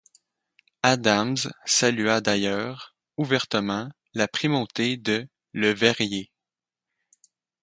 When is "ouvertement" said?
3.17-3.91